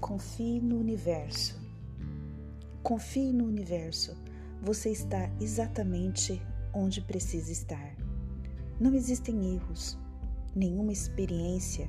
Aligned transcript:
Confie 0.00 0.60
no 0.60 0.78
universo. 0.78 1.60
Confie 2.82 3.32
no 3.32 3.44
universo. 3.44 4.16
Você 4.62 4.90
está 4.90 5.30
exatamente 5.40 6.42
onde 6.72 7.00
precisa 7.00 7.52
estar. 7.52 7.96
Não 8.80 8.94
existem 8.94 9.54
erros. 9.54 9.98
Nenhuma 10.54 10.92
experiência 10.92 11.88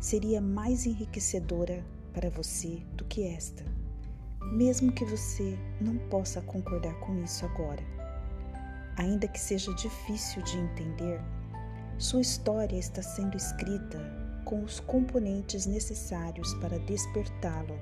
seria 0.00 0.40
mais 0.40 0.86
enriquecedora 0.86 1.84
para 2.12 2.30
você 2.30 2.82
do 2.96 3.04
que 3.04 3.22
esta, 3.22 3.64
mesmo 4.52 4.92
que 4.92 5.04
você 5.04 5.56
não 5.80 5.96
possa 6.08 6.40
concordar 6.42 6.94
com 7.00 7.22
isso 7.22 7.44
agora. 7.44 7.82
Ainda 8.96 9.28
que 9.28 9.40
seja 9.40 9.72
difícil 9.74 10.42
de 10.42 10.58
entender, 10.58 11.20
sua 12.02 12.20
história 12.20 12.76
está 12.76 13.00
sendo 13.00 13.36
escrita 13.36 13.96
com 14.44 14.64
os 14.64 14.80
componentes 14.80 15.66
necessários 15.66 16.52
para 16.54 16.80
despertá-lo. 16.80 17.78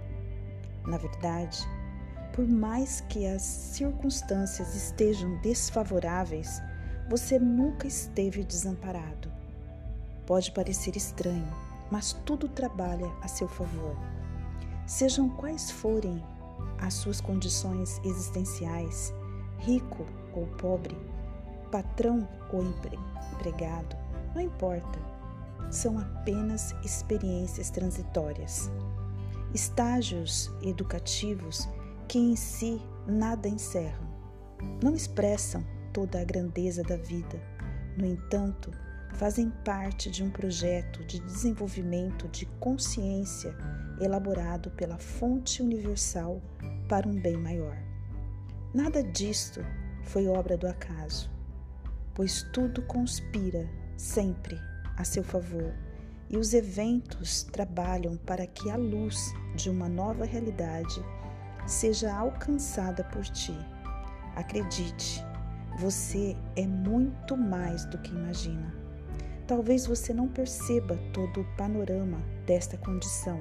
Na 0.87 0.99
verdade, 0.99 1.59
por 2.35 2.47
mais 2.47 3.01
que 3.09 3.27
as 3.27 3.41
circunstâncias 3.41 4.75
estejam 4.75 5.41
desfavoráveis, 5.41 6.61
você 7.09 7.39
nunca 7.39 7.87
esteve 7.87 8.45
desamparado. 8.45 9.33
Pode 10.27 10.53
parecer 10.53 10.97
estranho, 10.97 11.49
mas 11.91 12.13
tudo 12.27 12.47
trabalha 12.47 13.11
a 13.23 13.27
seu 13.27 13.49
favor. 13.49 13.97
Sejam 14.87 15.31
quais 15.31 15.71
forem 15.71 16.23
as 16.79 16.93
suas 16.93 17.23
condições 17.23 17.99
existenciais, 18.05 19.15
rico 19.61 20.05
ou 20.35 20.47
pobre, 20.59 20.97
patrão 21.73 22.29
ou 22.53 22.63
empregado, 22.63 24.10
não 24.35 24.41
importa. 24.41 24.99
São 25.71 25.99
apenas 25.99 26.75
experiências 26.85 27.71
transitórias, 27.71 28.71
estágios 29.55 30.51
educativos 30.63 31.69
que 32.09 32.19
em 32.19 32.35
si 32.35 32.81
nada 33.07 33.49
encerram. 33.49 34.09
Não 34.83 34.95
expressam 34.95 35.65
toda 35.93 36.21
a 36.21 36.25
grandeza 36.25 36.83
da 36.83 36.97
vida. 36.97 37.41
No 37.97 38.05
entanto, 38.05 38.71
fazem 39.15 39.51
parte 39.65 40.11
de 40.11 40.23
um 40.23 40.31
projeto 40.31 41.05
de 41.05 41.21
desenvolvimento 41.21 42.27
de 42.29 42.47
consciência 42.59 43.55
elaborado 44.01 44.71
pela 44.71 44.99
fonte 44.99 45.63
universal 45.63 46.41
para 46.89 47.09
um 47.09 47.15
bem 47.15 47.37
maior. 47.37 47.77
Nada 48.73 49.03
disto 49.03 49.65
foi 50.03 50.27
obra 50.27 50.57
do 50.57 50.67
acaso, 50.67 51.31
pois 52.15 52.43
tudo 52.53 52.83
conspira 52.83 53.69
sempre 54.01 54.59
a 54.97 55.05
seu 55.05 55.23
favor 55.23 55.75
e 56.29 56.37
os 56.37 56.55
eventos 56.55 57.43
trabalham 57.43 58.17
para 58.17 58.47
que 58.47 58.71
a 58.71 58.77
luz 58.77 59.33
de 59.55 59.69
uma 59.69 59.89
nova 59.89 60.25
realidade 60.25 61.05
seja 61.67 62.13
alcançada 62.13 63.05
por 63.05 63.23
ti. 63.25 63.55
Acredite, 64.35 65.25
você 65.79 66.37
é 66.57 66.67
muito 66.67 67.37
mais 67.37 67.85
do 67.85 67.99
que 67.99 68.11
imagina. 68.11 68.75
Talvez 69.47 69.87
você 69.87 70.15
não 70.15 70.29
perceba 70.29 70.97
todo 71.13 71.43
o 71.43 71.57
panorama 71.57 72.23
desta 72.47 72.79
condição, 72.79 73.39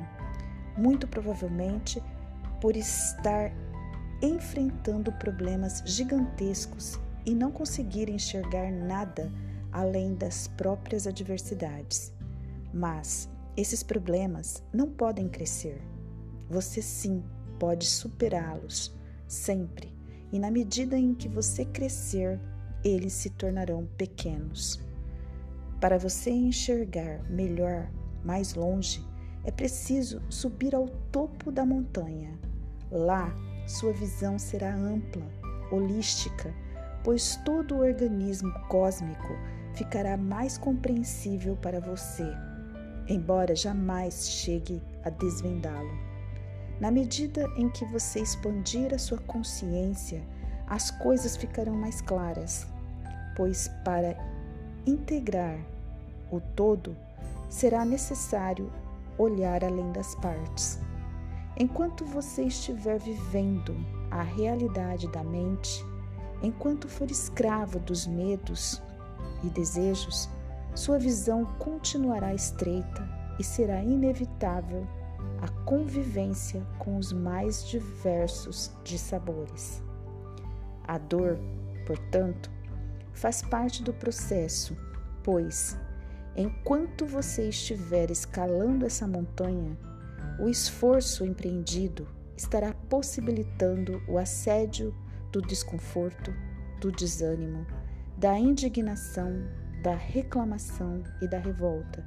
muito 0.78 1.08
provavelmente 1.08 2.04
por 2.60 2.76
estar 2.76 3.52
enfrentando 4.22 5.12
problemas 5.14 5.82
gigantescos 5.86 7.00
e 7.26 7.34
não 7.34 7.52
conseguir 7.52 8.10
enxergar 8.10 8.72
nada 8.72 9.32
além 9.72 10.16
das 10.16 10.48
próprias 10.48 11.08
adversidades. 11.08 12.14
Mas 12.74 13.30
esses 13.58 13.84
problemas 13.84 14.64
não 14.74 14.90
podem 14.90 15.28
crescer. 15.28 15.82
Você 16.50 16.82
sim 16.82 17.24
pode 17.60 17.86
superá-los, 17.86 18.96
sempre, 19.28 19.94
e 20.32 20.40
na 20.40 20.50
medida 20.50 20.98
em 20.98 21.14
que 21.14 21.28
você 21.28 21.66
crescer, 21.66 22.40
eles 22.84 23.14
se 23.14 23.30
tornarão 23.32 23.88
pequenos. 23.98 24.80
Para 25.80 25.98
você 25.98 26.30
enxergar 26.30 27.24
melhor, 27.30 27.90
mais 28.24 28.54
longe, 28.54 29.06
é 29.44 29.52
preciso 29.52 30.22
subir 30.30 30.76
ao 30.76 30.88
topo 31.12 31.52
da 31.52 31.66
montanha. 31.66 32.38
Lá, 32.92 33.34
sua 33.68 33.94
visão 33.94 34.38
será 34.38 34.74
ampla, 34.76 35.26
holística, 35.72 36.54
pois 37.04 37.38
todo 37.46 37.76
o 37.76 37.80
organismo 37.80 38.52
cósmico 38.68 39.34
ficará 39.80 40.18
mais 40.18 40.58
compreensível 40.58 41.56
para 41.56 41.80
você, 41.80 42.26
embora 43.08 43.56
jamais 43.56 44.30
chegue 44.30 44.82
a 45.06 45.10
desvendá-lo. 45.10 45.98
Na 46.82 46.92
medida 46.92 47.48
em 47.56 47.70
que 47.70 47.86
você 47.86 48.20
expandir 48.20 48.94
a 48.94 49.00
sua 49.00 49.20
consciência, 49.20 50.22
as 50.68 50.92
coisas 50.92 51.38
ficarão 51.38 51.76
mais 51.76 52.02
claras, 52.02 52.68
pois 53.38 53.70
para 53.86 54.18
integrar 54.86 55.58
o 56.30 56.42
todo, 56.42 56.94
será 57.50 57.86
necessário 57.86 58.70
olhar 59.18 59.64
além 59.64 59.94
das 59.94 60.14
partes. 60.16 60.78
Enquanto 61.58 62.04
você 62.04 62.44
estiver 62.44 63.00
vivendo 63.00 63.78
a 64.12 64.24
realidade 64.24 65.08
da 65.08 65.24
mente, 65.24 65.86
enquanto 66.44 66.90
for 66.90 67.10
escravo 67.10 67.80
dos 67.80 68.06
medos 68.06 68.82
e 69.44 69.50
desejos, 69.50 70.30
sua 70.76 70.98
visão 70.98 71.46
continuará 71.58 72.34
estreita 72.34 73.08
e 73.40 73.44
será 73.44 73.84
inevitável 73.84 74.88
a 75.42 75.48
convivência 75.64 76.66
com 76.78 76.98
os 76.98 77.12
mais 77.12 77.66
diversos 77.68 78.72
de 78.84 78.98
sabores. 78.98 79.82
A 80.84 80.98
dor, 80.98 81.40
portanto, 81.86 82.52
faz 83.14 83.42
parte 83.42 83.84
do 83.84 83.94
processo, 83.94 84.76
pois, 85.24 85.78
enquanto 86.36 87.06
você 87.06 87.50
estiver 87.50 88.12
escalando 88.12 88.86
essa 88.86 89.08
montanha, 89.08 89.78
o 90.40 90.50
esforço 90.50 91.26
empreendido 91.26 92.08
estará 92.36 92.74
possibilitando 92.90 94.02
o 94.08 94.18
assédio 94.18 94.96
do 95.32 95.42
desconforto, 95.42 96.34
do 96.80 96.92
desânimo, 96.92 97.66
da 98.20 98.38
indignação, 98.38 99.46
da 99.82 99.96
reclamação 99.96 101.02
e 101.22 101.28
da 101.28 101.38
revolta, 101.38 102.06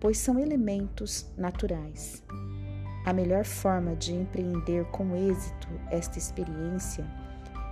pois 0.00 0.18
são 0.18 0.40
elementos 0.40 1.30
naturais. 1.38 2.20
A 3.06 3.12
melhor 3.12 3.44
forma 3.44 3.94
de 3.94 4.12
empreender 4.12 4.84
com 4.86 5.14
êxito 5.14 5.68
esta 5.88 6.18
experiência 6.18 7.06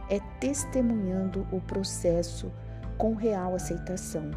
é 0.09 0.21
testemunhando 0.39 1.49
o 1.51 1.61
processo 1.61 2.49
com 2.97 3.15
real 3.15 3.57
aceitação. 3.57 4.31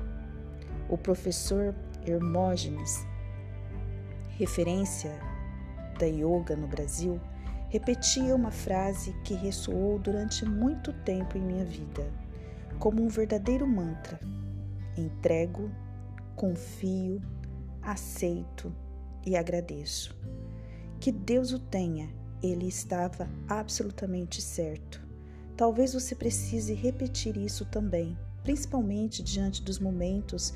O 0.90 0.98
professor 0.98 1.76
Hermógenes, 2.03 3.06
referência 4.30 5.12
da 6.00 6.08
yoga 6.08 6.56
no 6.56 6.66
Brasil, 6.66 7.22
repetia 7.70 8.36
uma 8.36 8.50
frase 8.50 9.14
que 9.24 9.36
ressoou 9.36 10.00
durante 10.00 10.44
muito 10.44 10.92
tempo 10.92 11.38
em 11.38 11.42
minha 11.42 11.64
vida, 11.64 12.03
como 12.80 13.02
um 13.04 13.08
verdadeiro 13.08 13.68
mantra: 13.68 14.20
entrego, 14.98 15.72
confio, 16.36 17.22
aceito 17.82 18.74
e 19.26 19.36
agradeço. 19.36 20.16
Que 21.00 21.12
Deus 21.12 21.52
o 21.52 21.59
tenha, 21.59 22.09
ele 22.42 22.68
estava 22.68 23.30
absolutamente 23.48 24.42
certo. 24.42 25.02
Talvez 25.56 25.94
você 25.94 26.16
precise 26.16 26.74
repetir 26.74 27.38
isso 27.38 27.66
também, 27.66 28.18
principalmente 28.44 29.22
diante 29.22 29.62
dos 29.62 29.80
momentos 29.80 30.53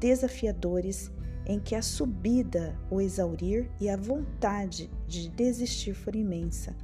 desafiadores 0.00 1.10
em 1.46 1.58
que 1.58 1.74
a 1.74 1.82
subida 1.82 2.78
o 2.90 3.00
exaurir 3.00 3.70
e 3.80 3.88
a 3.88 3.96
vontade 3.96 4.90
de 5.06 5.28
desistir 5.30 5.94
for 5.94 6.14
imensa. 6.14 6.76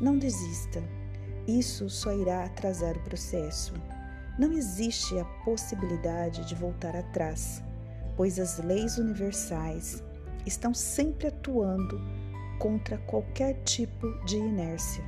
Não 0.00 0.16
desista. 0.18 0.82
Isso 1.46 1.88
só 1.90 2.12
irá 2.12 2.44
atrasar 2.44 2.96
o 2.96 3.04
processo. 3.04 3.74
Não 4.38 4.52
existe 4.52 5.18
a 5.18 5.24
possibilidade 5.44 6.46
de 6.46 6.54
voltar 6.54 6.94
atrás, 6.94 7.62
pois 8.16 8.38
as 8.38 8.58
leis 8.58 8.96
universais 8.98 10.02
estão 10.46 10.72
sempre 10.72 11.28
atuando 11.28 12.00
contra 12.58 12.98
qualquer 12.98 13.54
tipo 13.64 14.06
de 14.24 14.36
inércia. 14.36 15.04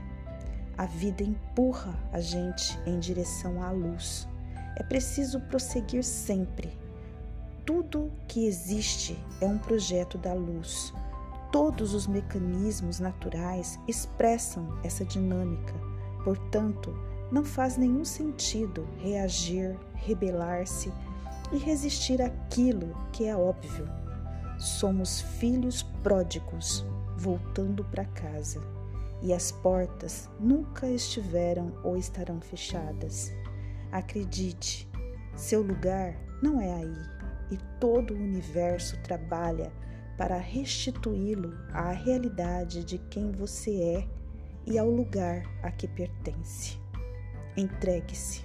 A 0.76 0.86
vida 0.86 1.22
empurra 1.22 1.94
a 2.12 2.20
gente 2.20 2.78
em 2.86 2.98
direção 2.98 3.62
à 3.62 3.70
luz. 3.70 4.28
É 4.76 4.82
preciso 4.82 5.40
prosseguir 5.40 6.02
sempre 6.02 6.76
tudo 7.70 8.10
que 8.26 8.48
existe 8.48 9.16
é 9.40 9.46
um 9.46 9.56
projeto 9.56 10.18
da 10.18 10.34
luz. 10.34 10.92
Todos 11.52 11.94
os 11.94 12.04
mecanismos 12.04 12.98
naturais 12.98 13.78
expressam 13.86 14.76
essa 14.82 15.04
dinâmica. 15.04 15.72
Portanto, 16.24 16.92
não 17.30 17.44
faz 17.44 17.76
nenhum 17.76 18.04
sentido 18.04 18.86
reagir, 18.98 19.78
rebelar-se 19.94 20.92
e 21.52 21.58
resistir 21.58 22.20
àquilo 22.20 22.96
que 23.12 23.26
é 23.26 23.36
óbvio. 23.36 23.88
Somos 24.58 25.20
filhos 25.20 25.82
pródigos 26.02 26.84
voltando 27.16 27.84
para 27.84 28.04
casa 28.04 28.60
e 29.22 29.32
as 29.32 29.52
portas 29.52 30.28
nunca 30.38 30.88
estiveram 30.88 31.72
ou 31.84 31.96
estarão 31.96 32.40
fechadas. 32.40 33.30
Acredite, 33.92 34.88
seu 35.36 35.62
lugar 35.62 36.16
não 36.42 36.60
é 36.60 36.72
aí 36.72 37.20
e 37.50 37.58
todo 37.78 38.14
o 38.14 38.16
universo 38.16 38.96
trabalha 39.02 39.72
para 40.16 40.36
restituí-lo 40.36 41.54
à 41.72 41.90
realidade 41.92 42.84
de 42.84 42.98
quem 42.98 43.32
você 43.32 43.80
é 43.80 44.08
e 44.66 44.78
ao 44.78 44.88
lugar 44.88 45.42
a 45.62 45.70
que 45.70 45.88
pertence. 45.88 46.79
Entregue-se. 47.60 48.42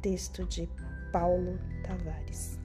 Texto 0.00 0.44
de 0.44 0.68
Paulo 1.12 1.58
Tavares. 1.82 2.56